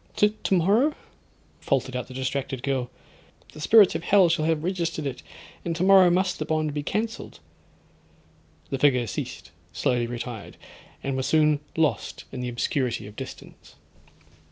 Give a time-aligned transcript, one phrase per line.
[0.15, 0.95] '—'Tomorrow?'
[1.59, 2.89] faltered out the distracted girl;
[3.53, 5.21] 'the spirits of hell shall have registered it,
[5.63, 7.39] and tomorrow must the bond be cancelled.'
[8.71, 10.57] The figure ceased—slowly retired,
[11.03, 13.75] and was soon lost in the obscurity of distance.